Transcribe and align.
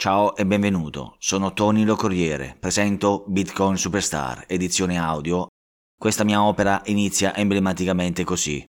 Ciao 0.00 0.34
e 0.34 0.46
benvenuto, 0.46 1.16
sono 1.18 1.52
Tony 1.52 1.84
Lo 1.84 1.94
Corriere, 1.94 2.56
presento 2.58 3.22
Bitcoin 3.26 3.76
Superstar, 3.76 4.44
edizione 4.46 4.96
audio. 4.96 5.48
Questa 5.94 6.24
mia 6.24 6.42
opera 6.42 6.80
inizia 6.86 7.36
emblematicamente 7.36 8.24
così. 8.24 8.64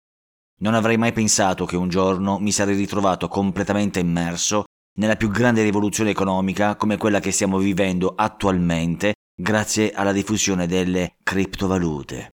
Non 0.60 0.72
avrei 0.72 0.96
mai 0.96 1.12
pensato 1.12 1.66
che 1.66 1.76
un 1.76 1.90
giorno 1.90 2.38
mi 2.38 2.50
sarei 2.50 2.76
ritrovato 2.76 3.28
completamente 3.28 3.98
immerso 3.98 4.64
nella 5.00 5.16
più 5.16 5.28
grande 5.28 5.62
rivoluzione 5.62 6.08
economica 6.08 6.76
come 6.76 6.96
quella 6.96 7.20
che 7.20 7.30
stiamo 7.30 7.58
vivendo 7.58 8.14
attualmente 8.16 9.12
grazie 9.38 9.92
alla 9.92 10.12
diffusione 10.12 10.66
delle 10.66 11.16
criptovalute. 11.22 12.30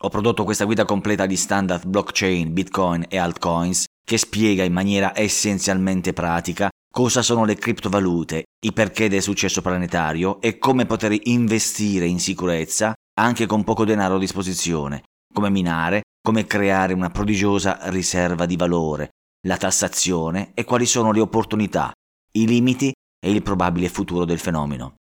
Ho 0.00 0.08
prodotto 0.08 0.42
questa 0.42 0.64
guida 0.64 0.84
completa 0.84 1.26
di 1.26 1.36
standard 1.36 1.86
blockchain, 1.86 2.52
bitcoin 2.52 3.04
e 3.08 3.18
altcoins 3.18 3.84
che 4.04 4.18
spiega 4.18 4.64
in 4.64 4.72
maniera 4.72 5.12
essenzialmente 5.14 6.12
pratica 6.12 6.70
cosa 6.92 7.22
sono 7.22 7.46
le 7.46 7.56
criptovalute, 7.56 8.44
i 8.66 8.72
perché 8.72 9.08
del 9.08 9.22
successo 9.22 9.62
planetario 9.62 10.40
e 10.42 10.58
come 10.58 10.84
poter 10.84 11.18
investire 11.22 12.06
in 12.06 12.20
sicurezza 12.20 12.92
anche 13.18 13.46
con 13.46 13.64
poco 13.64 13.86
denaro 13.86 14.16
a 14.16 14.18
disposizione, 14.18 15.04
come 15.32 15.48
minare, 15.48 16.02
come 16.22 16.46
creare 16.46 16.92
una 16.92 17.08
prodigiosa 17.08 17.78
riserva 17.88 18.44
di 18.44 18.56
valore, 18.56 19.08
la 19.46 19.56
tassazione 19.56 20.52
e 20.52 20.64
quali 20.64 20.84
sono 20.84 21.12
le 21.12 21.20
opportunità, 21.20 21.90
i 22.32 22.46
limiti 22.46 22.92
e 23.18 23.30
il 23.30 23.42
probabile 23.42 23.88
futuro 23.88 24.26
del 24.26 24.38
fenomeno. 24.38 24.96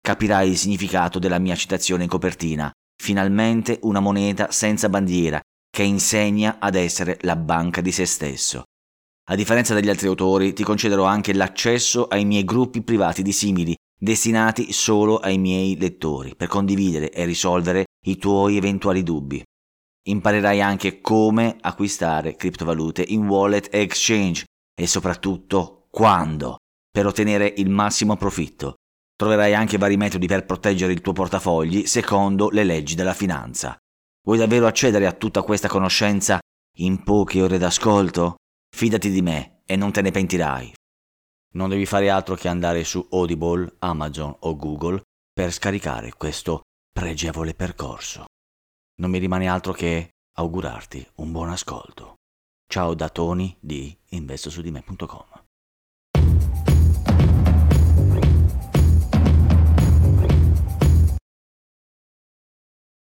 Capirai 0.00 0.50
il 0.50 0.58
significato 0.58 1.20
della 1.20 1.38
mia 1.38 1.54
citazione 1.54 2.02
in 2.02 2.08
copertina, 2.08 2.70
finalmente 3.00 3.78
una 3.82 4.00
moneta 4.00 4.50
senza 4.50 4.88
bandiera 4.88 5.40
che 5.70 5.84
insegna 5.84 6.56
ad 6.58 6.74
essere 6.74 7.18
la 7.22 7.36
banca 7.36 7.80
di 7.80 7.92
se 7.92 8.06
stesso. 8.06 8.64
A 9.30 9.36
differenza 9.36 9.72
degli 9.72 9.88
altri 9.88 10.08
autori, 10.08 10.52
ti 10.52 10.64
concederò 10.64 11.04
anche 11.04 11.32
l'accesso 11.32 12.06
ai 12.08 12.24
miei 12.24 12.44
gruppi 12.44 12.82
privati 12.82 13.22
di 13.22 13.32
simili, 13.32 13.76
destinati 13.96 14.72
solo 14.72 15.18
ai 15.18 15.38
miei 15.38 15.78
lettori, 15.78 16.34
per 16.34 16.48
condividere 16.48 17.10
e 17.10 17.24
risolvere 17.24 17.84
i 18.06 18.16
tuoi 18.16 18.56
eventuali 18.56 19.04
dubbi. 19.04 19.40
Imparerai 20.08 20.60
anche 20.60 21.00
come 21.00 21.56
acquistare 21.60 22.34
criptovalute 22.34 23.04
in 23.06 23.28
wallet 23.28 23.68
e 23.72 23.80
exchange 23.80 24.44
e 24.74 24.86
soprattutto 24.88 25.86
quando, 25.88 26.56
per 26.90 27.06
ottenere 27.06 27.54
il 27.58 27.70
massimo 27.70 28.16
profitto. 28.16 28.74
Troverai 29.14 29.54
anche 29.54 29.78
vari 29.78 29.96
metodi 29.96 30.26
per 30.26 30.44
proteggere 30.44 30.92
il 30.92 31.00
tuo 31.00 31.12
portafogli 31.12 31.86
secondo 31.86 32.50
le 32.50 32.64
leggi 32.64 32.96
della 32.96 33.14
finanza. 33.14 33.76
Vuoi 34.24 34.38
davvero 34.38 34.66
accedere 34.66 35.06
a 35.06 35.12
tutta 35.12 35.42
questa 35.42 35.68
conoscenza 35.68 36.40
in 36.78 37.04
poche 37.04 37.40
ore 37.40 37.58
d'ascolto? 37.58 38.36
Fidati 38.74 39.10
di 39.10 39.22
me 39.22 39.60
e 39.66 39.76
non 39.76 39.92
te 39.92 40.00
ne 40.00 40.10
pentirai. 40.10 40.72
Non 41.54 41.68
devi 41.68 41.86
fare 41.86 42.08
altro 42.10 42.34
che 42.34 42.48
andare 42.48 42.82
su 42.82 43.06
Audible, 43.10 43.76
Amazon 43.80 44.34
o 44.40 44.56
Google 44.56 45.02
per 45.32 45.52
scaricare 45.52 46.14
questo 46.14 46.62
pregevole 46.90 47.54
percorso. 47.54 48.24
Non 49.00 49.10
mi 49.10 49.18
rimane 49.18 49.46
altro 49.46 49.72
che 49.72 50.10
augurarti 50.36 51.06
un 51.16 51.30
buon 51.30 51.50
ascolto. 51.50 52.16
Ciao 52.66 52.94
da 52.94 53.08
Tony 53.08 53.56
di 53.60 53.96
investosudime.com 54.08 55.31